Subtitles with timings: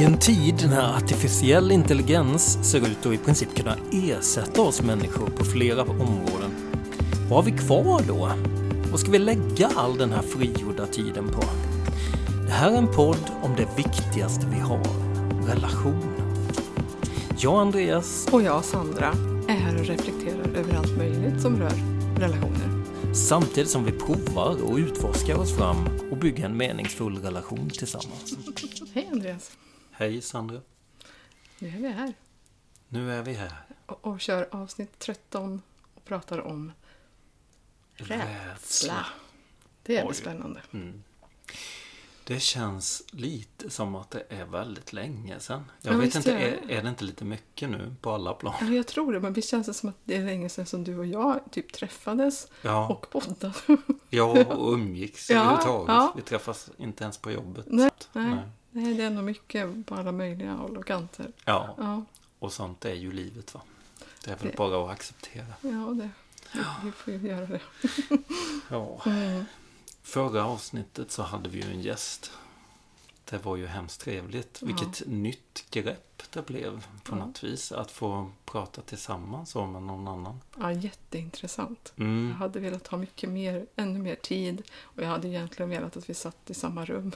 [0.00, 5.26] I en tid när artificiell intelligens ser ut att i princip kunna ersätta oss människor
[5.26, 6.50] på flera områden,
[7.28, 8.32] vad har vi kvar då?
[8.90, 11.42] Vad ska vi lägga all den här frigjorda tiden på?
[12.46, 14.86] Det här är en podd om det viktigaste vi har,
[15.46, 16.22] relationer.
[17.38, 19.14] Jag Andreas Och jag, Sandra,
[19.48, 21.72] är här och reflekterar över allt möjligt som rör
[22.18, 22.84] relationer.
[23.14, 28.36] samtidigt som vi provar och utforskar oss fram och bygger en meningsfull relation tillsammans.
[28.94, 29.50] Hej Andreas!
[30.00, 30.60] Hej Sandra!
[31.58, 32.14] Nu är vi här
[32.88, 33.52] Nu är vi här.
[33.86, 35.62] och, och kör avsnitt 13
[35.94, 36.72] och pratar om
[37.94, 39.06] rädsla.
[39.82, 40.14] Det är Oj.
[40.14, 40.62] spännande.
[40.72, 41.02] Mm.
[42.24, 45.64] Det känns lite som att det är väldigt länge sedan.
[45.82, 46.88] Jag Ja, vet inte, är är, det.
[46.88, 48.54] inte lite mycket nu på alla plan?
[48.60, 50.84] Eller jag tror det, men visst känns det som att det är länge sedan som
[50.84, 53.54] du och jag typ träffades Ja, och poddade.
[54.10, 55.88] jag och umgicks Ja, överhuvudtaget.
[55.88, 56.12] ja.
[56.16, 57.64] Vi träffas inte ens på jobbet.
[57.68, 58.38] Nej, att, nej.
[58.70, 61.32] Nej, det är nog mycket på alla möjliga håll och kanter.
[61.44, 62.04] Ja, Ja,
[62.38, 63.60] och sånt är ju livet va.
[64.24, 65.46] Det är väl Det- bara att acceptera.
[65.60, 66.10] ja det.
[66.52, 67.60] Vi, vi får ju göra det.
[68.70, 69.00] Ja.
[69.06, 69.44] Mm.
[70.02, 72.30] Förra avsnittet så hade vi ju en gäst.
[73.30, 74.58] Det var ju hemskt trevligt.
[74.60, 74.66] Ja.
[74.66, 77.26] Vilket nytt grepp det blev på Ja.
[77.26, 77.72] något vis.
[77.72, 80.40] Att få prata tillsammans om med någon annan.
[80.58, 81.92] Ja, jätteintressant.
[81.96, 82.28] Mm.
[82.28, 86.10] Jag hade velat ha mycket mer, ännu mer tid och jag hade egentligen velat att
[86.10, 87.12] vi satt i samma rum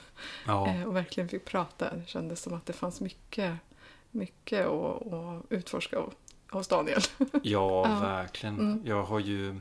[0.46, 0.68] Ja.
[0.68, 1.94] eh, och verkligen fick prata.
[1.96, 3.56] Det kändes som att det fanns mycket,
[4.10, 6.14] mycket att, att utforska av-
[6.58, 7.00] hos Daniel.
[7.18, 8.00] Ja, Ja.
[8.00, 8.58] verkligen.
[8.60, 8.80] Mm.
[8.84, 9.60] Jag har ju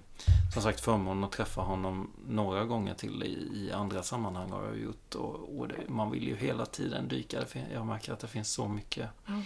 [0.53, 4.77] som sagt förmånen att träffa honom några gånger till i, i andra sammanhang har jag
[4.77, 5.15] gjort.
[5.15, 7.43] Och, och det, man vill ju hela tiden dyka.
[7.73, 9.41] Jag märker att det finns så mycket Ja,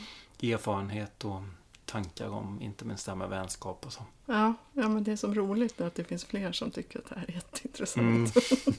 [0.53, 1.41] erfarenhet och
[1.85, 4.01] tankar om inte minst det här med vänskap och så.
[4.25, 7.15] ja, ja men det är så roligt att det finns fler som tycker att det
[7.19, 8.05] här är jätteintressant.
[8.05, 8.23] Mm.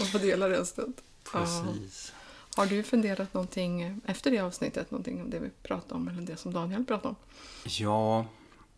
[0.00, 0.94] och få dela det en stund.
[1.32, 2.12] Precis.
[2.56, 6.36] Har du funderat någonting efter det avsnittet, någonting om det vi pratade om eller det
[6.36, 7.16] som Daniel pratade om?
[7.64, 8.26] Ja,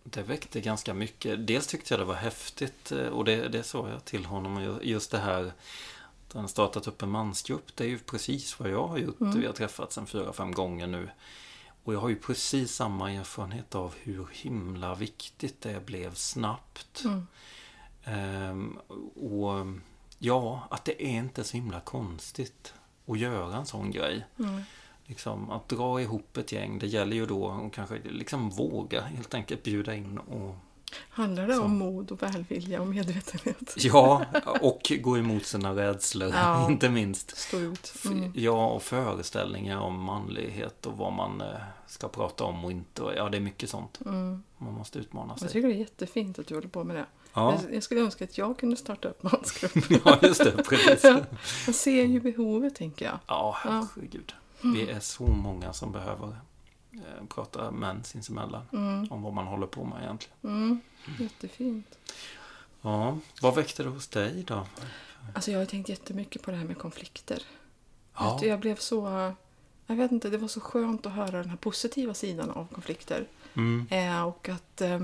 [0.04, 1.46] det väckte ganska mycket.
[1.46, 4.62] Dels tyckte jag det var häftigt eh, och det, det sa jag till honom.
[4.62, 5.52] Ju- Just det här
[6.28, 7.76] att han startat upp en mansgrupp.
[7.76, 9.20] Det är ju precis vad jag har gjort.
[9.20, 9.40] Mm.
[9.40, 11.08] Vi har träffats en fyra, fem gånger nu.
[11.84, 17.02] Och jag har ju precis samma erfarenhet av hur himla viktigt det blev snabbt.
[17.04, 17.26] Mm.
[18.04, 18.78] Ehm,
[19.14, 19.66] och
[20.18, 22.74] ja, att det är inte så himla konstigt
[23.12, 24.26] att göra en sån grej.
[24.38, 24.60] Mm.
[25.06, 29.34] Liksom, att dra ihop ett gäng, det gäller ju då att kanske liksom våga helt
[29.34, 30.54] enkelt bjuda in och
[31.10, 31.62] Handlar det Så.
[31.62, 33.74] om mod och välvilja och medvetenhet?
[33.84, 34.24] ja,
[34.60, 36.66] och gå emot sina rädslor, Ja.
[36.70, 37.36] inte minst.
[37.36, 37.94] Stå ut.
[38.06, 38.32] Mm.
[38.36, 41.46] Ja, och föreställningar om manlighet och vad man eh,
[41.86, 43.02] ska prata om och inte.
[43.16, 44.00] Ja, det är mycket sånt.
[44.06, 44.42] Mm.
[44.58, 45.48] Man måste utmana Jag sig.
[45.48, 47.06] tycker det är jättefint att du håller på med det.
[47.34, 50.00] Ja, Jag, skulle önska att jag kunde starta upp mansgrupp.
[50.04, 51.00] ja just det, precis.
[51.04, 51.20] Ja.
[51.66, 53.18] Jag ser ju behovet, tänker jag.
[53.26, 54.32] Ja, herregud.
[54.60, 56.28] Vi är så många som behöver
[56.92, 59.12] eh, prata män sinsemellan Mm.
[59.12, 60.36] om vad man håller på med egentligen.
[60.44, 60.80] Mm.
[61.18, 61.98] Jättefint.
[62.82, 64.66] Ja, vad väckte det hos dig då?
[65.34, 67.42] Alltså jag har tänkt jättemycket på det här med konflikter.
[68.14, 69.32] Ja, Jag blev så...
[69.86, 73.26] Jag vet inte, det var så skönt att höra den här positiva sidan av konflikter.
[73.54, 74.80] mm, Eh, och att...
[74.80, 75.02] Eh,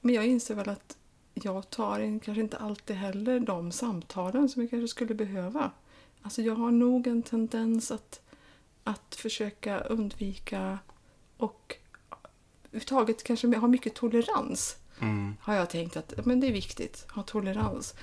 [0.00, 0.96] men jag inser väl att
[1.44, 5.70] jag tar in, kanske inte alltid heller de samtalen som jag kanske skulle behöva.
[6.22, 8.20] Alltså jag har nog en tendens att,
[8.84, 10.78] att försöka undvika
[11.36, 11.76] och
[12.64, 14.76] överhuvudtaget kanske ha mycket tolerans.
[15.00, 17.94] mm, Har jag tänkt att men det är viktigt, ha tolerans.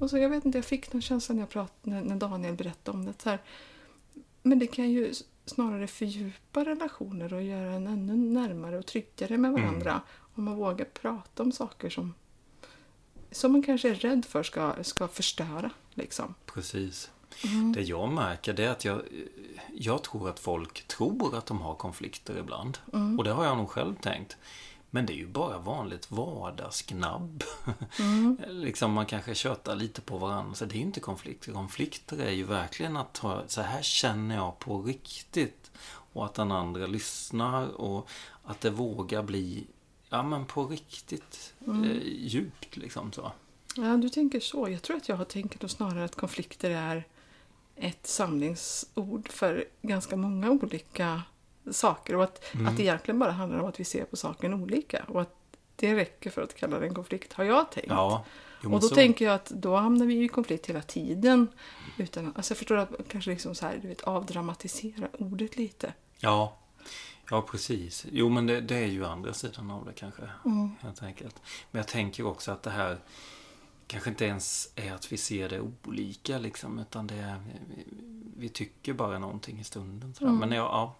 [0.00, 2.54] Och så jag vet inte, jag fick någon känsla när, jag prat, när, när Daniel
[2.54, 3.22] berättade om det.
[3.22, 3.38] Så här,
[4.42, 5.12] men det kan ju
[5.44, 10.00] snarare fördjupa relationer och göra en ännu närmare och tryggare med varandra.
[10.34, 12.14] Om man vågar prata om saker som,
[13.36, 15.70] som man kanske är rädd för ska, ska förstöra.
[15.94, 16.34] Liksom.
[16.46, 17.10] precis.
[17.44, 17.72] Mm.
[17.72, 19.02] Det jag märker det är att jag,
[19.74, 22.78] jag tror att folk tror att de har konflikter ibland.
[22.92, 23.18] Mm.
[23.18, 24.36] Och det har jag nog själv tänkt.
[24.90, 27.44] Men det är ju bara vanligt vardagsgnabb.
[27.98, 28.38] Mm.
[28.48, 30.54] liksom man kanske tjötar lite på varandra.
[30.54, 31.52] Så det är ju inte konflikter.
[31.52, 35.70] Konflikter är ju verkligen att ta, så här känner jag på riktigt.
[36.12, 38.08] Och att den andra lyssnar och
[38.44, 39.66] att det vågar bli,
[40.08, 41.84] ja men på riktigt Mm.
[41.84, 43.32] eh, djupt liksom så.
[43.76, 44.68] Ja, du tänker så.
[44.68, 47.04] Jag tror att jag har tänkt då snarare att konflikter är
[47.76, 51.22] ett samlingsord för ganska många olika
[51.70, 52.16] saker.
[52.16, 52.66] Och att, Mm.
[52.66, 55.04] att det egentligen bara handlar om att vi ser på saken olika.
[55.08, 55.34] Och att
[55.76, 57.88] det räcker för att kalla det en konflikt, har jag tänkt.
[57.88, 58.24] Ja,
[58.62, 61.48] jo, och då så- tänker jag att då hamnar vi i konflikt hela tiden.
[61.98, 65.92] Utan, alltså jag förstår att kanske liksom så här, du vet, avdramatisera ordet lite.
[66.18, 66.56] Ja,
[67.30, 68.06] ja precis.
[68.12, 70.22] Jo, men det, det är ju andra sidan av det kanske.
[70.44, 70.70] Mm.
[70.80, 71.42] Helt enkelt.
[71.70, 72.98] Men jag tänker också att det här
[73.86, 77.40] kanske inte ens är att vi ser det olika liksom, utan det är,
[78.36, 80.14] vi tycker bara någonting i stunden.
[80.20, 80.36] Mm.
[80.36, 80.94] Men ja, ja,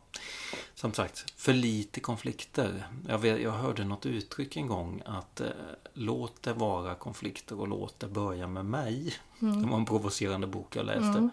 [0.74, 2.86] som sagt, för lite konflikter.
[3.08, 5.48] Jag, vet, jag hörde något uttryck en gång att eh,
[5.92, 9.14] låt det vara konflikter och låt det börja med mig.
[9.42, 9.62] Mm.
[9.62, 11.18] Det var en provocerande bok jag läste.
[11.18, 11.30] Mm.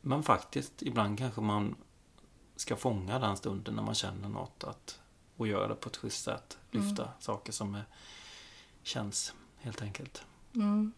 [0.00, 1.74] Men faktiskt, ibland kanske man
[2.60, 5.00] ska fånga den stunden när man känner något att,
[5.36, 6.58] och göra det på ett schysst sätt.
[6.70, 7.14] Lyfta mm.
[7.20, 7.84] saker som är,
[8.82, 10.24] känns, helt enkelt.
[10.54, 10.92] Mm.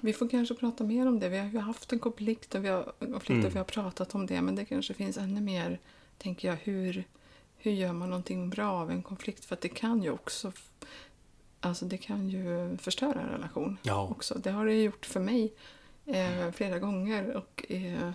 [0.00, 1.28] Vi får kanske prata mer om det.
[1.28, 3.46] Vi har ju haft en konflikt och vi har, konflikt mm.
[3.46, 4.42] och vi har pratat om det.
[4.42, 5.80] Men det kanske finns ännu mer,
[6.18, 7.04] tänker jag, hur,
[7.56, 9.44] hur gör man någonting bra av en konflikt?
[9.44, 10.52] För att det kan ju också
[11.60, 14.08] Alltså det kan ju förstöra en relation ja.
[14.10, 14.38] också.
[14.38, 15.54] Det har det gjort för mig
[16.06, 17.36] eh, flera gånger.
[17.36, 18.12] Och eh,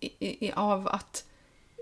[0.00, 1.24] i, i, av att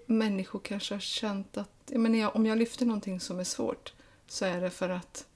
[0.06, 3.92] människor kanske har känt att jag menar, om jag lyfter någonting som är svårt
[4.26, 5.26] så är det för att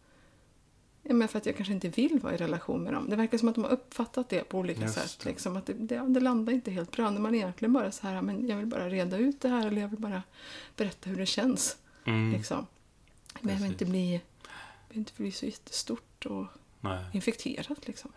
[1.03, 3.11] Ja, men för att jag kanske inte vill vara i relation med dem.
[3.11, 5.25] Det verkar som att de har uppfattat det på olika Just sätt.
[5.25, 7.11] Liksom, att det, det, det, landar inte helt bra.
[7.11, 9.81] När man egentligen bara så här, men jag vill bara reda ut det här eller
[9.81, 10.23] jag vill bara
[10.77, 11.77] berätta hur det känns.
[12.05, 12.33] Mm.
[12.33, 12.67] Liksom.
[13.41, 14.21] Men jag vill inte bli,
[14.89, 16.47] vill inte bli så jättestort och
[16.81, 17.05] Nej.
[17.13, 17.87] infekterat.
[17.87, 18.13] Liksom.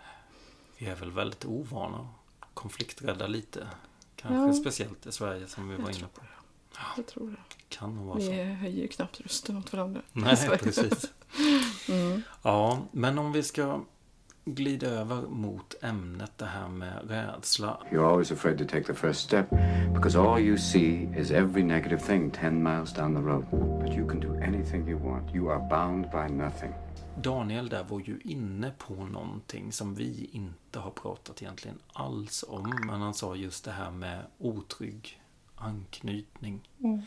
[0.77, 2.09] Vi är väl väldigt ovana
[2.53, 3.67] konflikträdda lite.
[4.27, 4.53] Kanske ja.
[4.53, 6.21] speciellt i Sverige som vi jag var inne på.
[6.21, 6.79] Det.
[6.97, 7.37] Jag tror det.
[7.69, 8.31] Kan nog vara vi så.
[8.33, 10.01] höjer ju knappt rösten mot varandra.
[10.13, 11.11] Nej, precis.
[11.89, 12.21] Mm.
[12.41, 13.81] Ja, men om vi ska
[14.45, 17.77] glida över mot ämnet det här med rädsla.
[17.91, 19.49] You're always afraid to take the first step
[19.93, 23.45] because all you see is every negative thing 10 miles down the road.
[23.83, 25.35] But you can do anything you want.
[25.35, 26.73] You are bound by nothing.
[27.21, 32.81] Daniel där var ju inne på någonting som vi inte har pratat egentligen alls om.
[32.87, 35.21] Men han sa just det här med otrygg
[35.55, 36.69] anknytning.
[36.79, 37.01] Mm.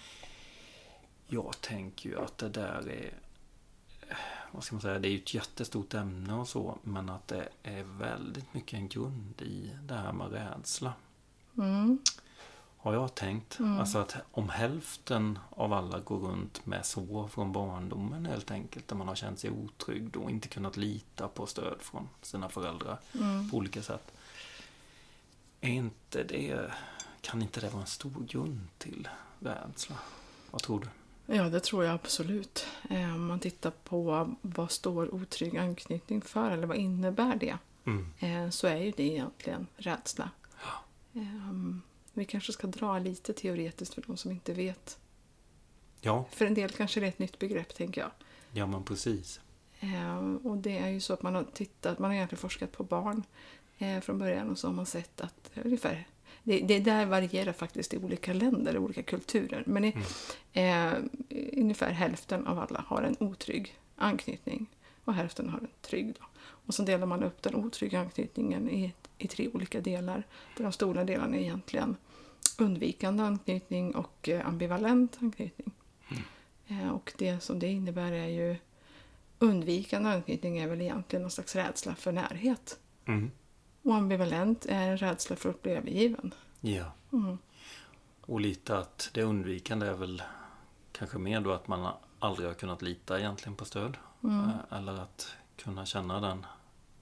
[1.27, 3.15] Jag tänker ju att det där är
[4.53, 7.49] vad ska man säga, det är ju ett jättestort ämne och så, men att det
[7.63, 10.93] är väldigt mycket en grund i det här med rädsla.
[11.59, 11.99] Mm.
[12.79, 13.59] Har jag tänkt.
[13.59, 13.79] Mm.
[13.79, 18.97] Alltså att om hälften av alla går runt med sår från barndomen helt enkelt, där
[18.97, 23.51] man har känt sig otrygg och inte kunnat lita på stöd från sina föräldrar mm.
[23.51, 24.13] på olika sätt.
[25.61, 26.73] Är inte det,
[27.21, 29.09] kan inte det vara en stor grund till
[29.41, 29.97] rädsla?
[30.51, 30.89] Vad tror du?
[31.35, 32.67] Ja, det tror jag absolut.
[32.91, 37.59] Eh, om man tittar på vad står otrygg anknytning för, eller vad innebär det?
[37.85, 38.13] Mm.
[38.19, 40.31] Eh, så är ju det egentligen rädsla.
[40.63, 40.85] Ja.
[42.17, 44.99] Vi kanske ska dra lite teoretiskt för de som inte vet.
[46.01, 46.25] Ja.
[46.31, 48.11] För en del kanske det är ett nytt begrepp, tänker jag.
[48.53, 49.41] Ja, men precis.
[49.81, 52.85] Ehm, och det är ju så att man har tittat, man har egentligen forskat på
[52.85, 53.23] barn
[53.79, 56.07] eh, från början och så har man sett att ungefär
[56.43, 59.63] det, det där varierar faktiskt i olika länder, i olika kulturer.
[59.67, 59.97] Men i,
[60.53, 61.11] mm.
[61.29, 64.67] eh, ungefär hälften av alla har en otrygg anknytning
[65.05, 66.15] och hälften har en trygg.
[66.21, 66.27] Då.
[66.39, 70.27] Och så delar man upp den otrygga anknytningen i, i tre olika delar.
[70.57, 71.97] Där de stora delarna egentligen
[72.59, 75.73] undvikande anknytning och eh, ambivalent anknytning.
[76.09, 76.23] Mm.
[76.67, 78.57] Eh, och det som det innebär är ju
[79.39, 82.79] undvikande anknytning är väl egentligen någon slags rädsla för närhet.
[83.05, 83.31] Mm.
[83.83, 86.35] Och ambivalent är en rädsla för att bli övergiven.
[86.61, 86.93] Ja.
[87.13, 87.39] Mm.
[88.21, 90.23] Och lite att det undvikande är väl
[90.93, 93.97] kanske mer då att man aldrig har kunnat lita egentligen på stöd.
[94.25, 94.41] Mm.
[94.41, 96.47] Eh, eller att kunna känna den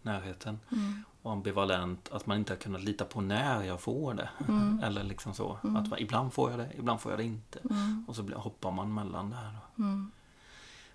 [0.03, 0.61] närheten.
[0.73, 1.05] Mm.
[1.31, 4.29] Ambivalent, att man inte har kunnat lita på när jag får det.
[4.49, 4.81] Mm.
[4.85, 5.59] Eller liksom så.
[5.65, 5.77] Mm.
[5.77, 7.59] Att man, ibland får jag det, ibland får jag det inte.
[7.71, 8.05] Mm.
[8.09, 9.57] Och så hoppar man mellan det här.
[9.79, 10.11] Mm.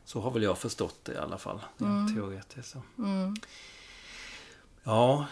[0.05, 1.62] Så har väl jag förstått det i alla fall.
[1.79, 2.15] Mm.
[2.15, 2.71] Teoretiskt.
[2.71, 2.81] Så.
[4.83, 5.25] Ja,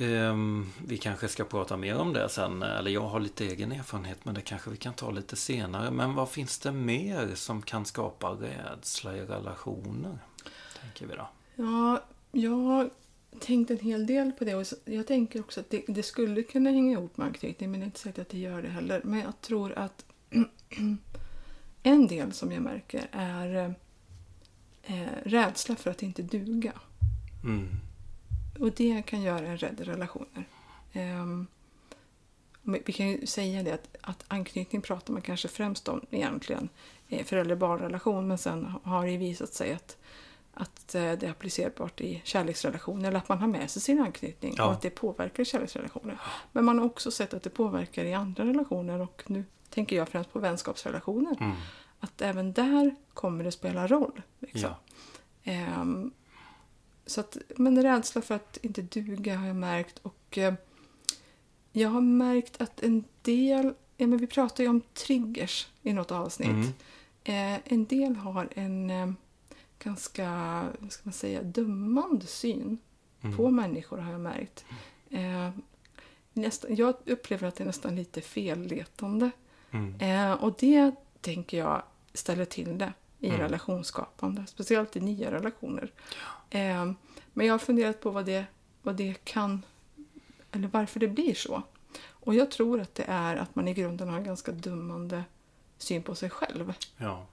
[0.00, 4.24] Um, vi kanske ska prata mer om det sen, eller jag har lite egen erfarenhet
[4.24, 5.90] men det kanske vi kan ta lite senare.
[5.90, 10.18] Men vad finns det mer som kan skapa rädsla i relationer?
[10.80, 11.28] Tänker vi då.
[11.54, 12.02] Ja,
[12.32, 12.90] jag
[13.38, 16.70] tänkt en hel del på det och jag tänker också att det, det skulle kunna
[16.70, 19.00] hänga ihop med anknytning men det är inte säkert att det gör det heller.
[19.04, 20.04] Men jag tror att
[21.82, 23.74] en del som jag märker är
[24.82, 26.72] eh, rädsla för att inte duga.
[27.44, 27.68] Mm.
[28.58, 30.44] Och det kan göra en rädd i relationer.
[30.92, 31.46] Um,
[32.62, 36.68] vi kan ju säga det att, att anknytning pratar man kanske främst om egentligen
[37.08, 39.96] eh, förälder-barn-relation men sen har det visat sig att,
[40.58, 44.54] att eh, det är applicerbart i kärleksrelationer eller att man har med sig sin anknytning
[44.56, 44.64] ja.
[44.64, 46.18] och att det påverkar kärleksrelationer.
[46.52, 50.08] Men man har också sett att det påverkar i andra relationer och nu tänker jag
[50.08, 51.36] främst på vänskapsrelationer.
[51.40, 51.56] Mm.
[52.00, 54.22] Att även där kommer det spela roll.
[54.38, 54.70] Liksom.
[55.42, 55.80] Ja.
[55.80, 56.12] Um,
[57.06, 59.98] så att, men rädsla för att inte duga har jag märkt.
[60.02, 60.54] Och eh,
[61.72, 66.12] jag har märkt att en del, ja men vi pratade ju om triggers i något
[66.12, 66.48] avsnitt.
[66.48, 67.54] Mm.
[67.54, 69.10] Eh, en del har en eh,
[69.78, 70.28] ganska,
[70.78, 72.78] vad ska man säga, dömande syn
[73.36, 74.64] på människor har jag märkt.
[75.10, 75.50] Eh,
[76.32, 79.30] nästan, jag upplever att det är nästan lite felletande.
[79.70, 79.94] Mm.
[80.00, 81.82] Eh, och det tänker jag
[82.14, 83.40] ställer till det i Mm.
[83.40, 84.46] relationsskapande.
[84.46, 85.92] Speciellt i nya relationer.
[86.50, 86.92] Eh,
[87.32, 88.44] men jag har funderat på vad det,
[88.82, 89.62] vad det kan...
[90.52, 91.62] Eller varför det blir så.
[92.08, 95.24] Och jag tror att det är att man i grunden har en ganska dummande
[95.78, 96.74] syn på sig själv.
[96.96, 97.26] Ja.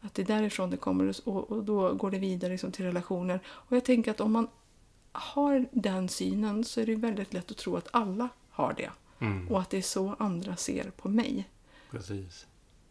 [0.00, 3.40] Att det är därifrån det kommer och, och då går det vidare liksom till relationer.
[3.46, 4.48] Och jag tänker att om man
[5.12, 8.90] har den synen så är det väldigt lätt att tro att alla har det.
[9.18, 9.48] Mm.
[9.48, 11.48] Och att det är så andra ser på mig.
[11.90, 12.46] Precis.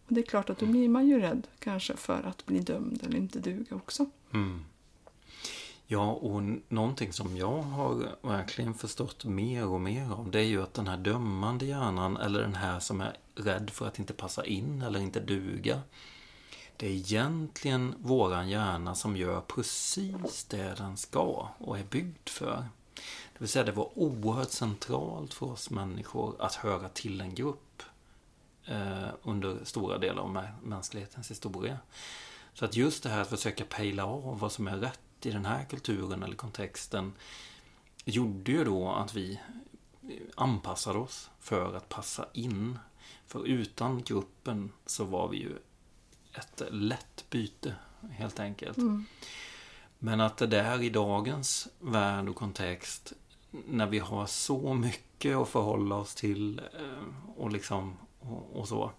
[0.08, 3.04] Och det är klart att då blir man ju rädd kanske för att bli dömd
[3.04, 4.06] eller inte duga också.
[4.34, 4.66] Mm.
[5.90, 10.64] Ja, och någonting som jag har verkligen förstått mer och mer av det är ju
[10.64, 14.46] att den här dömande hjärnan eller den här som är rädd för att inte passa
[14.46, 15.82] in eller inte duga.
[16.78, 22.66] Det är egentligen våran hjärna som gör precis det den ska och är byggd för.
[23.34, 27.84] Det vill säga det var oerhört centralt för oss människor att höra till en grupp
[28.66, 31.78] eh, under stora delar av mänsklighetens historia.
[32.54, 35.46] Så att just det här att försöka pejla av vad som är rätt i den
[35.46, 37.14] här kulturen eller kontexten
[38.06, 39.40] gjorde ju då att vi
[40.36, 42.80] anpassade oss för att passa in.
[43.28, 45.58] För utan gruppen så var vi ju
[46.38, 47.76] ett lätt byte
[48.12, 48.78] helt enkelt.
[50.00, 53.14] Men att det där i dagens värld och kontext
[53.52, 58.92] när vi har så mycket att förhålla oss till eh, och liksom och, och så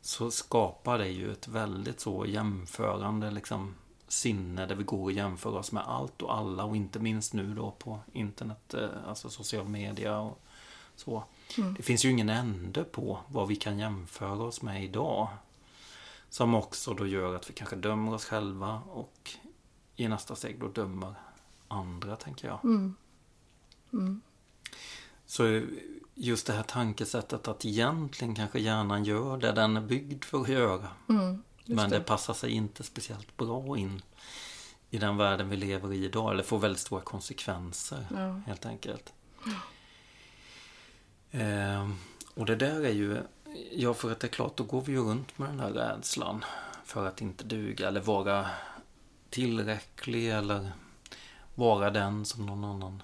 [0.00, 3.74] så skapar det ju ett väldigt så jämförande liksom
[4.08, 7.54] sinne där vi går och jämför oss med allt och alla och inte minst nu
[7.54, 10.40] då på internet, eh, alltså social media och
[10.96, 11.24] så.
[11.76, 15.28] Det finns ju ingen ände på vad vi kan jämföra oss med idag.
[16.32, 19.30] Som också då gör att vi kanske dömer oss själva och
[19.96, 21.14] i nästa steg då dömer
[21.68, 22.92] andra, tänker jag.
[25.26, 25.62] Så
[26.14, 30.48] just det här tankesättet att egentligen kanske hjärnan gör det den är byggd för att
[30.48, 30.88] göra.
[31.08, 32.04] Mm, Men det det.
[32.04, 34.02] passar sig inte speciellt bra in
[34.90, 36.32] i den världen vi lever i idag.
[36.32, 38.42] Eller får väldigt stora konsekvenser Ja.
[38.46, 39.12] helt enkelt.
[41.30, 41.94] Ehm,
[42.34, 43.18] och det där är ju,
[43.72, 46.44] ja för att det är klart, då går vi ju runt med den här rädslan
[46.84, 48.46] för att inte duga eller vara
[49.30, 50.72] tillräcklig eller
[51.54, 53.02] vara den som någon annan,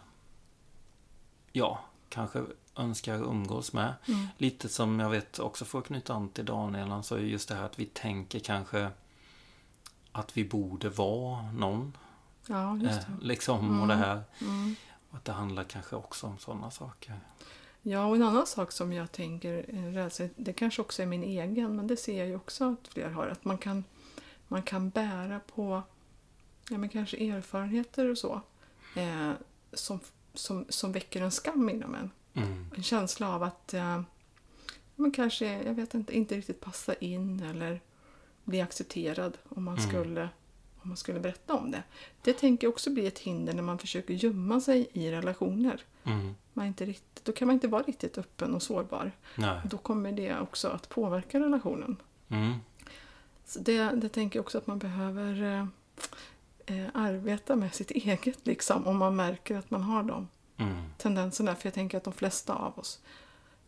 [1.52, 2.42] ja, kanske
[2.76, 3.94] önskar umgås med.
[4.08, 4.26] Mm.
[4.38, 7.54] Lite som jag vet också för att knyta an till Daniel, sa ju just det
[7.54, 8.90] här att vi tänker kanske
[10.12, 11.96] att vi borde vara någon.
[12.46, 13.26] Ja, just Eh, det.
[13.26, 14.22] liksom, och det här.
[14.40, 14.76] Mm.
[15.10, 17.20] Att det handlar kanske också om sådana saker.
[17.82, 21.22] Ja, och en annan sak som jag tänker, en rädsla, det kanske också är min
[21.22, 23.84] egen, men det ser jag ju också att fler har, att man kan,
[24.48, 25.82] man kan bära på
[26.70, 28.40] ja, men kanske erfarenheter och så,
[28.96, 29.32] eh,
[29.72, 30.00] som,
[30.34, 32.10] som, som väcker en skam inom en.
[32.34, 32.66] Mm.
[32.76, 34.02] En känsla av att eh,
[34.96, 37.80] man kanske, jag vet inte, inte riktigt passa in eller
[38.44, 39.88] bli accepterad om man, Mm.
[39.88, 40.28] skulle,
[40.82, 41.82] om man skulle berätta om det.
[42.22, 45.84] Det tänker jag också bli ett hinder när man försöker gömma sig i relationer.
[46.08, 46.34] Mm.
[46.52, 49.12] Man inte riktigt, då kan man inte vara riktigt öppen och sårbar.
[49.34, 49.60] Nej.
[49.64, 51.96] Då kommer det också att påverka relationen.
[52.28, 52.52] Mm.
[53.44, 55.66] Så det, det tänker jag också att man behöver eh,
[56.78, 60.28] eh, arbeta med sitt eget, liksom, om man märker att man har de
[60.60, 60.76] Mm.
[60.98, 61.54] tendenserna.
[61.54, 63.00] För jag tänker att de flesta av oss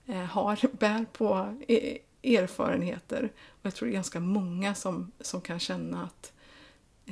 [0.07, 3.33] eh, har, bär på e- erfarenheter.
[3.49, 6.33] Och jag tror det är ganska många som, som kan känna att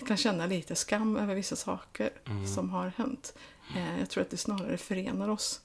[0.07, 2.47] kan känna lite skam över vissa saker Mm.
[2.47, 3.35] som har hänt.
[3.77, 5.61] Eh, jag tror att det snarare förenar oss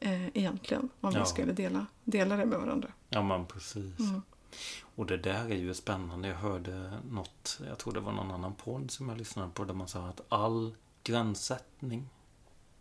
[0.00, 1.20] eh, egentligen om Ja.
[1.20, 2.88] vi skulle dela, dela det med varandra.
[3.08, 3.98] Ja, men precis.
[4.00, 4.22] Mm.
[4.94, 6.28] Och det där är ju spännande.
[6.28, 9.74] Jag hörde något, jag tror det var någon annan podd som jag lyssnade på, där
[9.74, 12.08] man sa att all gränssättning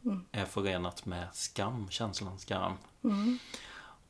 [0.06, 0.26] Mm.
[0.32, 2.74] är förenat med skam, känslan skam.
[3.04, 3.40] Mm.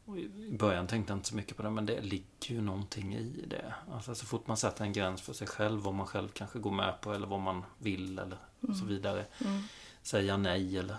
[0.06, 2.26] Och I början tänkte jag inte så mycket på det, men det ligger
[2.56, 3.74] ju någonting i det.
[3.94, 6.72] Alltså så fort man sätter en gräns för sig själv, vad man själv kanske går
[6.72, 8.38] med på eller vad man vill eller
[8.80, 9.26] så vidare.
[9.46, 9.62] Mm.
[10.10, 10.98] Säga nej eller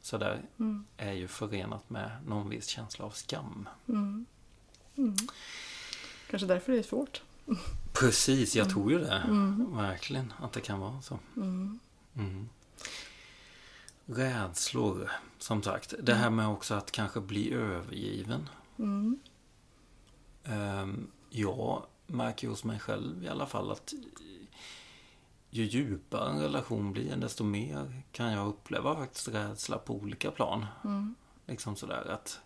[0.00, 0.84] sådär, Mm.
[0.96, 3.68] är ju förenat med någon viss känsla av skam.
[3.88, 4.26] Mm.
[4.96, 5.16] Mm.
[6.30, 7.22] Kanske därför det är svårt.
[7.92, 9.12] Precis, jag tror ju det.
[9.28, 9.76] Mm.
[9.76, 11.18] Verkligen, att det kan vara så.
[11.36, 11.78] Mm.
[12.16, 12.48] Mm.
[14.06, 15.94] Rädslor, som sagt.
[16.02, 18.48] Det här med också att kanske bli övergiven.
[18.78, 19.18] Mm.
[20.44, 23.92] Ehm, Jag märker hos mig själv i alla fall att
[25.56, 30.66] ju djupare en relation blir, desto mer kan jag uppleva faktiskt rädsla på olika plan.
[30.84, 31.14] Mm.
[31.46, 32.40] Liksom sådär att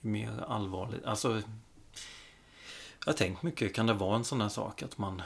[0.00, 1.42] ju mer allvarligt, alltså
[3.04, 5.22] jag har tänkt mycket, kan det vara en sån här sak att man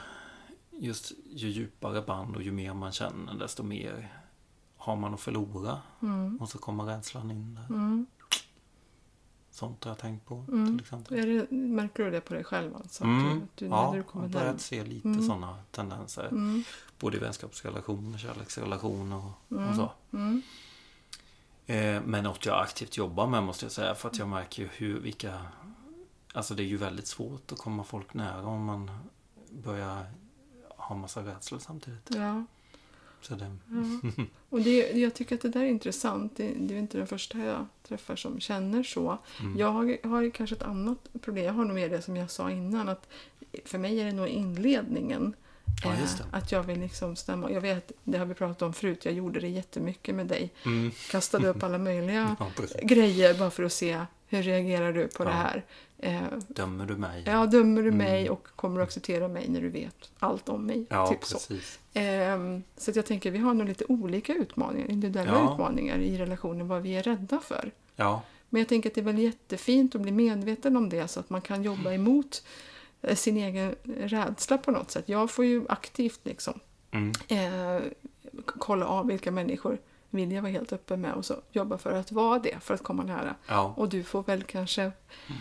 [0.71, 4.13] just ju djupare band och ju mer man känner desto mer
[4.77, 5.81] har man att förlora?
[6.01, 6.37] Mm.
[6.41, 7.75] Och så kommer rädslan in där.
[7.75, 8.05] Mm.
[9.53, 10.65] Sånt har jag tänkt på Mm.
[10.77, 11.17] till exempel.
[11.49, 12.75] Det, märker du det på dig själv?
[12.75, 13.03] Alltså?
[13.03, 13.39] Att Mm.
[13.55, 15.21] du, du, Ja, du jag har börjat se lite Mm.
[15.27, 16.27] sådana tendenser.
[16.27, 16.63] Mm.
[16.99, 19.75] Både i vänskapsrelationer, kärleksrelationer och, och Mm.
[19.75, 19.91] så.
[20.13, 20.41] Mm.
[21.65, 23.95] Eh, men något jag aktivt jobbar med måste jag säga.
[23.95, 25.41] För att jag märker ju hur, vilka...
[26.33, 28.91] Alltså det är ju väldigt svårt att komma folk nära om man
[29.49, 30.05] börjar
[30.77, 32.09] ha massa rädslor samtidigt.
[32.15, 32.43] Ja.
[33.23, 33.51] Så det,
[34.15, 34.23] Ja.
[34.49, 36.37] Och det, jag tycker att det där är intressant.
[36.37, 39.17] Det, det är inte den första jag träffar som känner så.
[39.39, 39.57] mm.
[39.59, 41.45] Jag har, har kanske ett annat problem.
[41.45, 42.89] Jag har nog mer det som jag sa innan.
[42.89, 43.07] att
[43.65, 45.33] För mig är det nog inledningen.
[45.83, 45.93] Ja.
[45.93, 47.51] Eh, Att jag vill liksom stämma.
[47.51, 49.05] Jag vet, det har vi pratat om förut.
[49.05, 50.53] Jag gjorde det jättemycket med dig.
[50.65, 50.91] Mm.
[51.11, 52.51] Kastade upp alla möjliga Ja,
[52.83, 55.27] grejer bara för att se hur reagerar du på Ja.
[55.27, 55.63] det här.
[55.97, 57.23] Eh, Dömer du mig?
[57.25, 58.33] Ja, dömer du mig Mm.
[58.33, 60.85] och kommer att acceptera mig när du vet allt om mig.
[60.89, 61.33] Ja, typ så.
[61.37, 61.79] precis.
[61.93, 65.53] Ehm, så att jag tänker vi har nog lite olika utmaningar, individuella Ja.
[65.53, 67.71] utmaningar i relationen, vad vi är rädda för.
[67.95, 71.19] Ja, Men jag tänker att det är väl jättefint att bli medveten om det så
[71.19, 72.43] att man kan jobba emot
[73.01, 75.09] eh, sin egen rädsla på något sätt.
[75.09, 76.59] Jag får ju aktivt liksom
[76.91, 77.11] mm.
[77.27, 77.81] eh,
[78.45, 79.77] kolla av vilka människor
[80.13, 82.83] vill jag vara helt öppen med och så jobba för att vara det, för att
[82.83, 83.35] komma nära.
[83.47, 84.91] ja, Och du får väl kanske,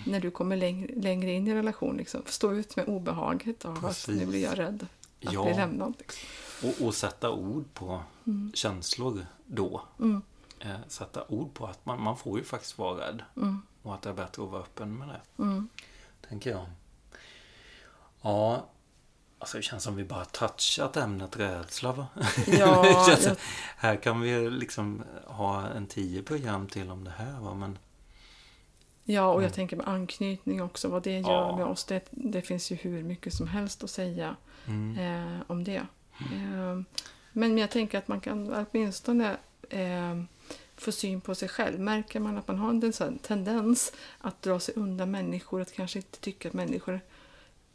[0.06, 3.80] när du kommer längre, längre in i relation, liksom, stå ut med obehaget av att
[3.80, 4.20] Precis.
[4.20, 4.86] nu blir jag rädd
[5.24, 5.44] att Ja.
[5.44, 5.94] bli lämnad.
[5.98, 6.28] Liksom.
[6.68, 8.52] och, och sätta ord på Mm.
[8.54, 9.82] känslor då.
[10.00, 10.22] Mm.
[10.60, 13.22] Eh, sätta ord på att man, man får ju faktiskt vara rädd.
[13.36, 13.62] Mm.
[13.82, 15.42] Och att det är bättre att vara öppen med det.
[15.42, 15.68] Mm.
[16.28, 16.66] tänker jag.
[18.22, 18.66] Ja,
[19.42, 22.06] alltså det känns som vi bara touchat ämnet rädsla va?
[22.46, 23.36] Ja, jag,
[23.76, 27.54] Här kan vi liksom ha en tio program till om det här va?
[27.54, 27.78] Men
[29.04, 29.52] ja, och jag Mm.
[29.52, 31.56] tänker med anknytning också, vad det gör Ja.
[31.56, 31.84] med oss.
[31.84, 35.86] Det, det finns ju hur mycket som helst att säga mm, eh, om det.
[36.20, 36.80] Eh,
[37.32, 39.36] men jag tänker att man kan åtminstone
[39.68, 40.22] eh,
[40.76, 41.80] få syn på sig själv.
[41.80, 46.18] Märker man att man har en tendens att dra sig undan människor, att kanske inte
[46.20, 47.00] tycka att människor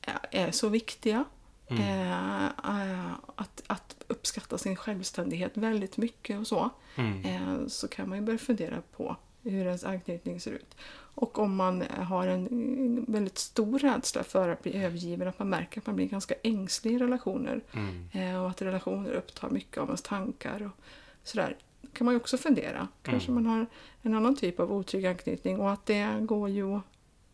[0.02, 1.26] är, är så viktiga.
[1.68, 6.70] Mm, Eh, eh, att, att uppskatta sin självständighet väldigt mycket och så.
[6.96, 10.76] mm, eh, så kan man ju börja fundera på hur ens anknytning ser ut.
[11.20, 15.82] Och om man har en väldigt stor rädsla för att bli övergiven, att man märker
[15.82, 19.86] att man blir ganska ängslig i relationer mm, eh, och att relationer upptar mycket av
[19.88, 20.84] ens tankar och
[21.24, 21.56] sådär.
[21.94, 22.88] kan man ju också fundera.
[23.04, 23.44] Kanske Mm.
[23.44, 23.66] man har
[24.02, 26.80] en annan typ av otrygg anknytning och att det går ju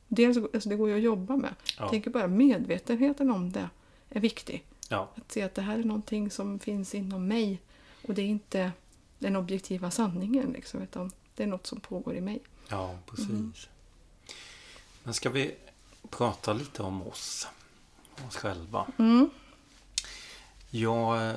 [0.07, 1.55] dels, alltså det går ju att jobba med.
[1.79, 3.69] ja, tänker bara medvetenheten om det
[4.13, 4.63] är viktig.
[4.89, 7.59] ja, Att se att det här är någonting som finns inom mig
[8.07, 8.71] och det är inte
[9.19, 12.39] den objektiva sanningen liksom, utan det är något som pågår i mig.
[12.67, 13.29] ja, precis.
[13.29, 13.53] Mm.
[15.03, 15.55] Men ska vi
[16.09, 17.47] prata lite om oss?
[18.27, 18.87] Oss själva.
[18.99, 19.29] Mm.
[20.69, 21.35] Jag eh,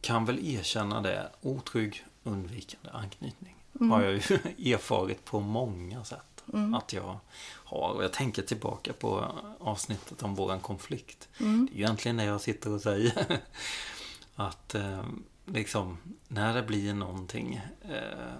[0.00, 1.30] kan väl erkänna det.
[1.40, 3.54] Otrygg, undvikande anknytning.
[3.80, 3.90] Mm.
[3.90, 4.18] Har jag ju
[4.74, 6.37] erfarit på många sätt.
[6.52, 6.74] Mm.
[6.74, 7.18] Att jag
[7.64, 7.90] har.
[7.92, 11.28] Och jag tänker tillbaka på avsnittet om våran konflikt.
[11.40, 11.66] Mm.
[11.66, 13.40] Det är ju egentligen det jag sitter och säger.
[14.34, 15.04] Att eh,
[15.44, 18.32] liksom när det blir någonting eh,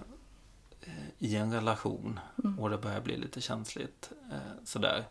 [0.81, 2.59] eh, i en relation Mm.
[2.59, 5.05] och det börjar bli lite känsligt eh, sådär.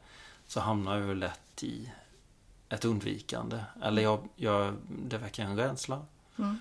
[0.46, 1.92] Så hamnar jag ju lätt i
[2.68, 3.61] ett undvikande.
[3.82, 6.02] Eller jag, jag, det väcker en rädsla.
[6.38, 6.61] Mm.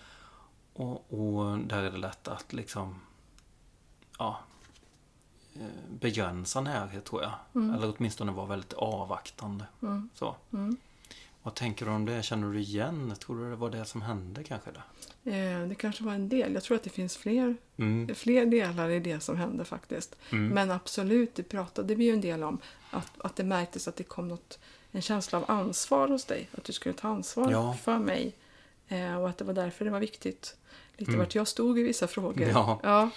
[0.73, 2.99] Och, och där är det lätt att liksom
[4.17, 4.39] ja,
[5.99, 7.31] begränsa närhet tror jag.
[7.55, 7.75] Mm.
[7.75, 9.65] Eller åtminstone vara väldigt avvaktande.
[9.81, 10.09] Mm.
[10.13, 10.35] Så.
[10.53, 10.77] Mm.
[11.43, 12.23] Vad tänker du om det?
[12.23, 13.13] Känner du igen?
[13.19, 14.69] Tror du det var det som hände kanske?
[14.71, 14.83] Där?
[15.61, 16.53] Eh, det kanske var en del.
[16.53, 18.15] Jag tror att det finns fler, Mm.
[18.15, 20.15] fler delar i det som hände faktiskt.
[20.31, 20.47] Mm.
[20.47, 22.57] Men absolut, det pratade vi ju en del om.
[22.91, 24.59] Att, att det märktes att det kom något,
[24.91, 26.49] en känsla av ansvar hos dig.
[26.57, 27.73] Att du skulle ta ansvar Ja.
[27.73, 28.33] för mig.
[28.87, 30.55] Eh, och att det var därför det var viktigt.
[30.97, 31.19] Lite Mm.
[31.19, 32.47] vart jag stod i vissa frågor.
[32.83, 33.09] Ja.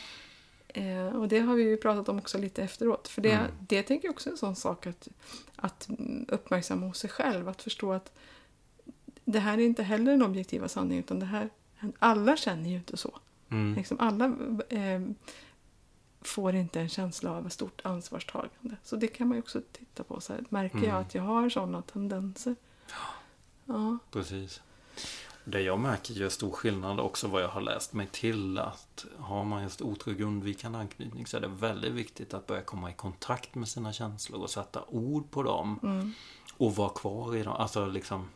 [0.74, 3.08] Eh, och det har vi ju pratat om också lite efteråt.
[3.08, 3.50] För det, Mm.
[3.60, 5.08] det tänker jag också är en sån sak att,
[5.56, 5.88] att
[6.28, 7.48] uppmärksamma hos sig själv.
[7.48, 8.12] Att förstå att
[9.24, 11.04] det här är inte heller den objektiva sanningen.
[11.04, 11.50] Utan det här,
[11.98, 13.18] alla känner ju inte så.
[13.50, 13.74] Mm.
[13.74, 14.24] Liksom alla
[14.68, 15.00] eh,
[16.20, 18.76] får inte en känsla av ett stort ansvarstagande.
[18.84, 20.20] Så det kan man ju också titta på.
[20.20, 20.88] Så här, märker Mm.
[20.90, 22.56] jag att jag har sådana tendenser?
[23.64, 23.98] Ja.
[24.10, 24.60] Precis.
[25.50, 29.44] Det jag märker gör stor skillnad också vad jag har läst mig till att har
[29.44, 33.54] man just otrygg undvikande anknytning så är det väldigt viktigt att börja komma i kontakt
[33.54, 36.12] med sina känslor och sätta ord på dem Mm.
[36.56, 37.52] och vara kvar i dem.
[37.58, 38.28] Alltså liksom,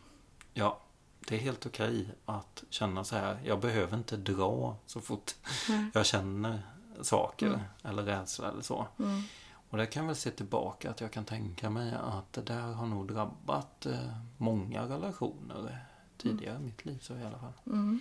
[0.53, 0.81] ja,
[1.29, 3.39] det är helt okej att känna så här.
[3.45, 5.35] Jag behöver inte dra så fort
[5.69, 5.91] Nej.
[5.95, 6.63] jag känner
[7.03, 7.61] saker Mm.
[7.83, 8.87] eller rädsla eller så.
[8.99, 9.23] Mm.
[9.71, 12.61] Och där kan jag väl se tillbaka att jag kan tänka mig att det där
[12.73, 15.85] har nog drabbat eh, många relationer
[16.25, 17.53] tidigare i mitt liv så i alla fall.
[17.67, 18.01] Mm.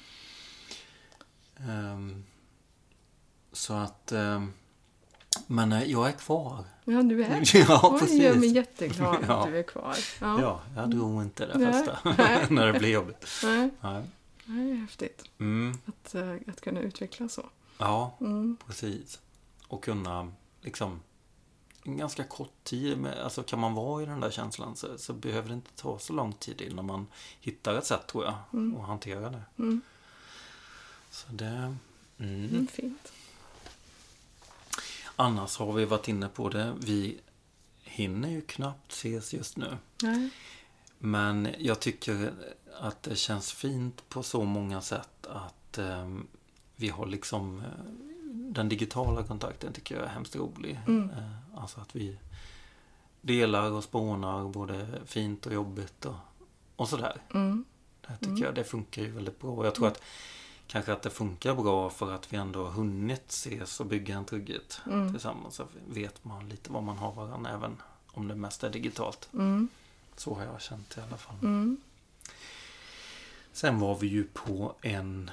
[1.58, 2.24] Ehm,
[3.52, 4.12] Så att...
[4.12, 4.44] Eh,
[5.48, 6.66] men eh, jag är kvar.
[6.86, 8.22] Ja, du är Ja, Oj, precis.
[8.22, 9.34] Gör mig jätteglad Ja.
[9.44, 9.96] att du är kvar.
[10.22, 10.42] Ja.
[10.42, 11.74] Ja, jag drog inte det Nej.
[11.74, 11.98] första.
[12.18, 12.48] Nej.
[12.50, 13.28] när det blev jobbigt.
[13.44, 14.04] Nej, Nej.
[14.46, 15.78] det är häftigt Mm.
[15.86, 17.50] att, eh, att kunna utveckla så.
[17.78, 18.58] Ja, Mm.
[18.68, 19.20] precis.
[19.68, 20.32] Och kunna
[20.62, 21.02] liksom
[21.84, 25.48] ganska kort tid, med, alltså kan man vara i den där känslan så, så behöver
[25.50, 27.08] det inte ta så lång tid innan man
[27.40, 28.34] hittar ett sätt tror jag
[28.82, 29.42] att hantera det.
[29.58, 29.82] Mm.
[31.10, 31.76] Så det...
[32.18, 32.46] Mm.
[32.46, 33.12] Mm, fint.
[35.16, 36.74] Annars har vi varit inne på det.
[36.80, 37.20] Vi
[37.82, 39.78] hinner ju knappt ses just nu.
[40.02, 40.30] Nej.
[40.98, 42.34] Men jag tycker
[42.80, 46.10] att det känns fint på så många sätt att eh,
[46.76, 47.66] vi har liksom eh,
[48.34, 50.80] den digitala kontakten tycker jag är hemskt rolig.
[50.88, 51.10] Mm.
[51.10, 52.18] Eh, alltså att vi
[53.22, 56.16] delar och spånar både fint och jobbigt och,
[56.76, 57.22] och sådär.
[57.34, 57.66] Mm.
[58.08, 59.66] Det tycker jag det funkar ju väldigt bra.
[59.66, 60.02] Jag tror att
[60.68, 64.26] kanske att det funkar bra för att vi ändå har hunnit ses och bygga en
[64.26, 65.12] trygghet Mm.
[65.12, 65.56] tillsammans.
[65.56, 69.30] Så vet man lite vad man har varandra även om det mest är digitalt.
[69.34, 69.68] Mm.
[70.16, 71.36] Så har jag känt i alla fall.
[71.42, 71.78] Mm.
[73.52, 75.32] Sen var vi ju på en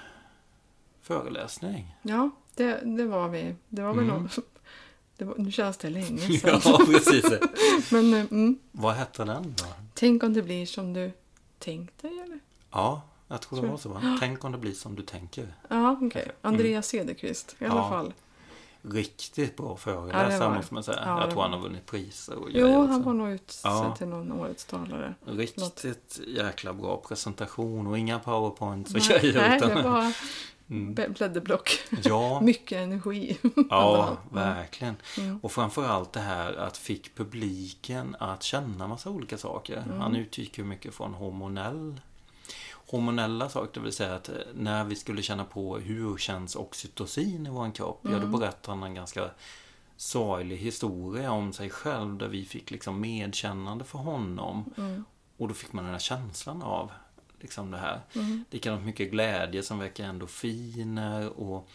[1.02, 1.96] föreläsning.
[2.02, 3.54] Ja, det, det var vi.
[3.68, 4.28] Det var väl Mm.
[5.24, 6.61] Var, nu känns det länge sedan.
[6.64, 7.24] Ja, precis.
[7.90, 9.64] Men eh, mm, Vad hette den då?
[9.94, 11.12] tänk om det blir som du
[11.59, 12.38] tänkt dig, eller?
[12.70, 13.88] Ja, jag tror det var så.
[13.88, 14.16] Va?
[14.20, 15.54] Tänk om det blir som du tänker.
[15.68, 16.28] Ja, okej.
[16.42, 17.83] Andreas Cederqvist i alla Mm.
[17.85, 17.88] Ja.
[17.90, 18.12] fall.
[18.83, 21.02] Riktigt bra Ja, föreläsare var- måste man säga.
[21.06, 23.94] ja, jag tror han har vunnit priser och Jo, han var nog utsedd Ja.
[23.98, 25.14] till någon årets talare.
[25.26, 29.48] Riktigt jäkla bra presentation och inga powerpoints och Nej, grejer.
[29.48, 30.12] nej, utan, det var
[30.70, 30.94] Mm.
[30.94, 31.70] blädderblock.
[32.04, 33.38] Ja, Mycket energi.
[33.70, 34.44] ja, Mm.
[34.54, 34.96] verkligen.
[35.18, 35.38] Mm.
[35.42, 39.76] Och framförallt det här att fick publiken att känna massa olika saker.
[39.87, 40.00] Mm.
[40.00, 42.00] Han utgick ju mycket från hormonell
[42.90, 47.46] hormonella saker, det vill säga att eh, när vi skulle känna på hur känns oxytocin
[47.46, 48.33] i vår kropp, ja då Mm.
[48.33, 49.30] berättade han en ganska
[49.96, 54.74] sorglig historia om sig själv där vi fick liksom medkännande för honom.
[54.78, 55.04] Mm.
[55.37, 56.90] Och då fick man den här känslan av
[57.40, 58.00] liksom det här.
[58.14, 58.44] Mm.
[58.50, 61.68] Likadant mycket glädje som väcker endorfiner och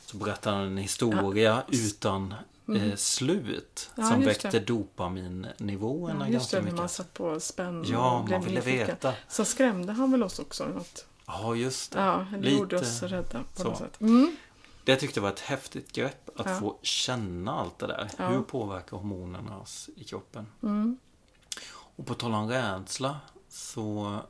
[0.00, 2.34] så berättar han en historia utan
[2.76, 4.08] eh, slut Mm.
[4.10, 4.60] Ja, som väckte det.
[4.60, 6.78] dopaminnivåerna Ja, just ganska det, mycket.
[6.78, 8.86] man satt på spänn Ja, man ville nyfiken.
[8.86, 9.14] veta.
[9.28, 11.06] Så skrämde han väl oss också något.
[11.26, 12.00] Ja, just det.
[12.00, 13.64] Ja, det Lite gjorde oss rädda på så.
[13.64, 14.00] något sätt.
[14.00, 14.36] Mm.
[14.84, 16.60] Det tyckte jag var ett häftigt grepp att Ja.
[16.60, 18.10] få känna allt det där.
[18.18, 18.28] Ja.
[18.28, 20.46] Hur påverkar hormonerna oss i kroppen?
[20.62, 20.98] Mm.
[21.96, 23.16] Och på tal om rädsla
[23.48, 24.20] så eh,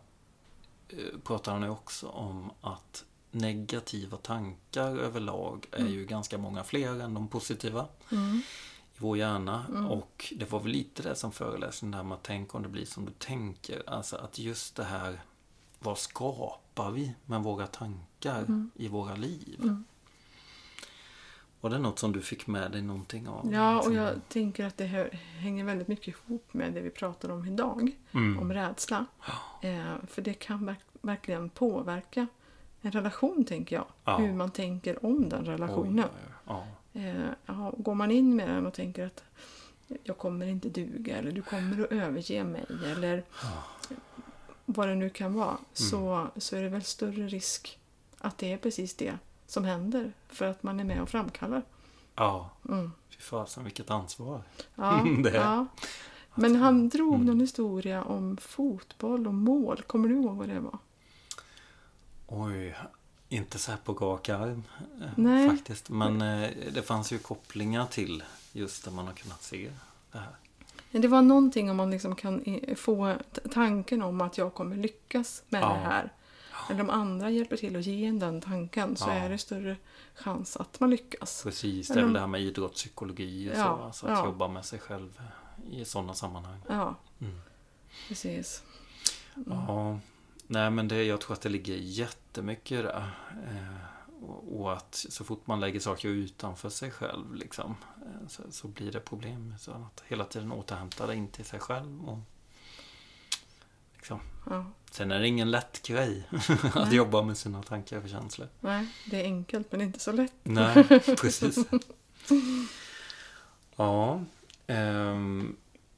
[1.25, 7.15] pratar han ju också om att negativa tankar överlag är ju ganska många fler än
[7.15, 8.37] de positiva Mm.
[8.95, 9.65] i vår hjärna.
[9.91, 12.87] Och det var väl lite det som föreläsningen där med att tänka om det blir
[12.87, 13.83] som du tänker.
[13.87, 15.21] Alltså att just det här,
[15.79, 19.61] vad skapar vi med våra tankar i våra liv?
[21.61, 23.53] Var det något som du fick med dig någonting av?
[23.53, 23.95] Ja, och Liksom?
[23.95, 27.93] jag tänker att det hänger väldigt mycket ihop med det vi pratar om idag.
[28.13, 28.39] Mm.
[28.39, 29.07] Om rädsla.
[29.63, 32.27] Eh, för det kan verk, verkligen påverka
[32.81, 33.85] en relation, tänker jag.
[34.05, 34.19] Ja.
[34.19, 36.05] Hur man tänker om den relationen.
[36.05, 36.33] Oj.
[36.47, 36.67] Ja.
[36.93, 39.25] Eh, ja, går man in med den och tänker att
[40.05, 43.25] jag kommer inte duga eller du kommer att överge mig eller
[44.65, 45.61] vad det nu kan vara Mm.
[45.73, 47.79] så, så är det väl större risk
[48.19, 49.19] att det är precis det
[49.49, 51.63] som händer för att man är med och framkallar.
[52.15, 52.51] ja.
[52.69, 52.93] Mm.
[53.11, 54.43] Fy fasen vilket ansvar.
[54.75, 55.67] Ja, Det- ja.
[56.35, 57.27] Men han drog Mm.
[57.27, 59.83] någon historia om fotboll och mål.
[59.87, 60.79] Kommer du ihåg vad det var?
[62.27, 62.77] Oj,
[63.29, 64.63] inte så här på rak arm
[65.03, 65.49] eh, Nej.
[65.51, 65.89] faktiskt.
[65.91, 69.71] Men eh, det fanns ju kopplingar till just där man har kunnat se
[70.13, 70.37] det här.
[70.91, 73.15] Det var någonting om man liksom kan få
[73.53, 75.69] tanken om att jag kommer lyckas med Ja.
[75.69, 76.13] det här.
[76.71, 79.13] Eller om andra hjälper till att ge en den tanken så Ja.
[79.13, 79.77] är det större
[80.15, 81.43] chans att man lyckas.
[81.43, 83.61] Precis, det är väl det här med idrottspsykologi och så.
[83.61, 84.25] Ja, Alltså att ja.
[84.25, 85.23] jobba med sig själv
[85.71, 86.61] i sådana sammanhang.
[86.69, 87.41] Ja, Mm.
[88.09, 88.63] precis.
[89.47, 89.99] Ja,
[90.47, 93.11] nej men det, jag tror att det ligger jättemycket där.
[93.47, 98.43] Eh, och, och att så fort man lägger saker utanför sig själv liksom, eh, så,
[98.51, 99.55] så blir det problem.
[99.59, 102.09] Så att hela tiden återhämta det in till sig själv.
[102.09, 102.19] Och,
[104.09, 104.21] liksom.
[104.51, 104.65] Ja.
[104.91, 106.29] Sen är det ingen lätt grej
[106.75, 108.49] att jobba med sina tankar och känslor.
[108.61, 110.33] Nej, det är enkelt men inte så lätt.
[110.43, 110.85] Nej,
[111.21, 111.59] precis.
[113.77, 114.21] Ja,
[114.67, 115.57] ehm,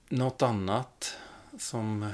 [0.08, 1.16] något annat
[1.58, 2.12] som...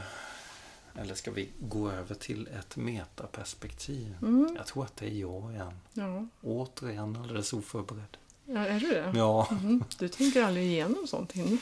[0.98, 4.16] Eller ska vi gå över till ett metaperspektiv?
[4.22, 4.54] Mm.
[4.56, 5.80] Jag tror att det är jag igen.
[5.92, 6.26] Ja.
[6.42, 8.16] Återigen alldeles oförberedd.
[8.44, 9.12] ja, är du det?
[9.14, 9.85] Ja, Mhm.
[9.98, 11.59] Du tänker aldrig igenom sånt innan?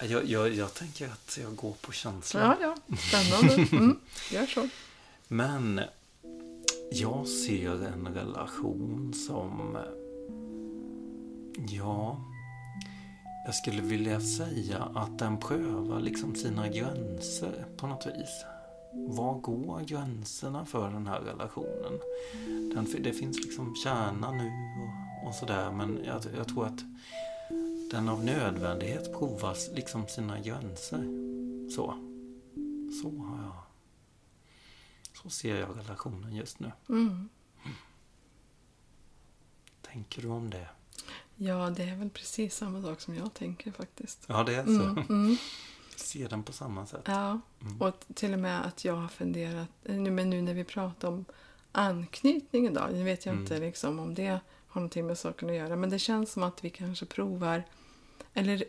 [0.00, 2.56] Jag, jag, jag tänker att jag går på känslan.
[2.60, 2.96] Ja, ja.
[2.96, 3.76] Spännande.
[3.76, 4.00] Mm.
[4.30, 4.68] Gör så.
[5.28, 5.80] Men
[6.90, 9.78] jag ser en relation som
[11.68, 12.20] Ja,
[13.46, 18.44] jag skulle vilja säga att den prövar liksom sina gränser på något vis.
[18.92, 22.00] Var går gränserna för den här relationen?
[22.74, 26.80] Den, det finns liksom kärna nu och, och sådär men jag, jag tror att
[27.90, 30.98] den av nödvändighet provas liksom sina gränser.
[31.70, 31.94] Så.
[33.02, 33.56] Så har jag.
[35.22, 36.72] Så ser jag relationen just nu.
[36.88, 37.28] Mm.
[39.82, 40.68] Tänker du om det?
[41.36, 44.24] Ja, det är väl precis samma sak som jag tänker faktiskt.
[44.28, 44.70] Ja, det är så.
[44.70, 45.36] Mm, mm.
[45.96, 47.02] Ser den på samma sätt.
[47.06, 47.80] Ja, Mm.
[47.82, 51.24] och till och med att jag har funderat, nu, men nu när vi pratar om
[51.72, 53.42] anknytning idag, nu vet jag Mm.
[53.44, 54.40] inte liksom om det
[54.76, 57.62] har någonting med saken att göra, men det känns som att vi kanske provar,
[58.34, 58.64] eller,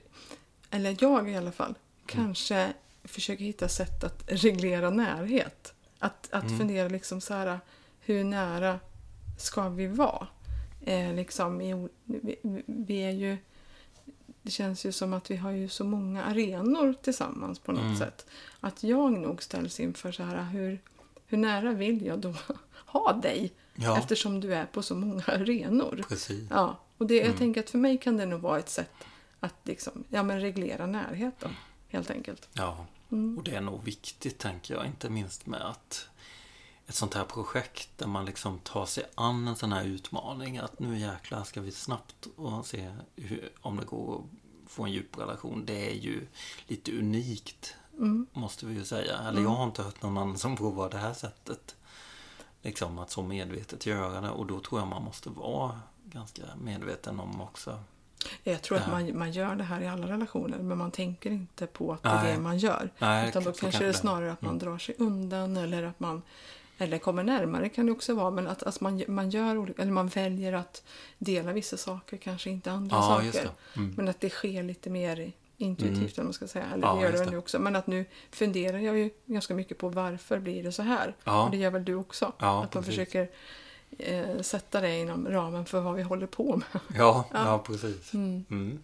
[0.70, 1.76] eller jag i alla fall,
[2.13, 2.26] Mm.
[2.26, 5.74] kanske försöker hitta sätt att reglera närhet.
[6.00, 6.58] Att, att Mm.
[6.58, 7.60] fundera liksom så här,
[8.00, 8.80] hur nära
[9.38, 10.28] ska vi vara?
[10.86, 13.38] Eh, liksom i, vi, vi är ju
[14.41, 17.98] det känns ju som att vi har ju så många arenor tillsammans på något Mm.
[17.98, 18.26] sätt.
[18.60, 20.80] Att jag nog ställs inför så här, hur,
[21.26, 22.34] hur nära vill jag då
[22.86, 23.52] ha dig?
[23.80, 26.06] Ja, Eftersom du är på så många arenor.
[26.10, 26.48] precis.
[26.50, 27.38] Ja, och det, jag Mm.
[27.38, 28.92] tänker att för mig kan det nog vara ett sätt
[29.40, 31.48] att liksom, ja, men reglera närhet då,
[31.88, 32.50] helt enkelt.
[32.54, 33.38] Ja, Mm.
[33.38, 34.86] och det är nog viktigt tänker jag.
[34.86, 36.08] Inte minst med att
[36.88, 40.58] ett sånt här projekt där man liksom tar sig an en sån här utmaning.
[40.58, 44.92] Att nu jäklar ska vi snabbt och se hur, om det går att få en
[44.92, 45.63] djup relation.
[45.66, 46.28] Det är ju
[46.68, 48.28] lite unikt Mm.
[48.34, 49.18] måste vi ju säga.
[49.18, 51.76] Eller jag har inte hört någon annan som provar det här sättet.
[52.67, 54.30] Liksom att så medvetet göra det.
[54.30, 57.80] Och då tror jag man måste vara ganska medveten om också.
[58.43, 61.67] Jag tror att man, man gör det här i alla relationer, men man tänker inte
[61.67, 62.89] på att det är det man gör.
[62.99, 64.65] Nej, Utan då kanske kan det är snarare att man Mm.
[64.65, 66.21] drar sig undan eller att man
[66.77, 68.32] eller kommer närmare kan det också vara.
[68.32, 70.84] Men att alltså man, man gör eller man väljer att
[71.17, 73.49] dela vissa saker, kanske inte andra Ja, saker.
[73.75, 73.93] Mm.
[73.97, 76.10] Men att det sker lite mer intuitivt, Mm.
[76.15, 76.65] eller man ska säga.
[76.74, 77.60] Eller Ja, det gör det väl nu också.
[77.60, 81.15] Men att nu funderar jag ju ganska mycket på varför blir det så här?
[81.24, 81.46] Ja.
[81.46, 82.32] Och det gör väl du också?
[82.39, 82.86] Ja, att man precis.
[83.00, 83.30] försöker
[83.98, 86.82] eh, sätta det inom ramen för vad vi håller på med.
[86.98, 87.63] Ja, Ja.
[87.67, 88.13] precis.
[88.13, 88.46] Mm.
[88.50, 88.80] Mm.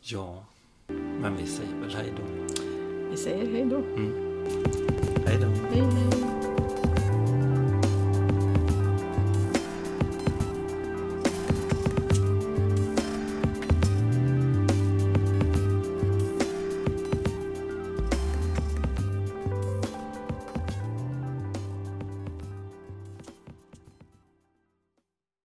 [0.00, 0.44] Ja,
[1.20, 2.22] men vi säger väl hej då.
[3.10, 3.82] Vi säger hej då.
[5.26, 5.48] Hej då.
[5.74, 6.31] Hej.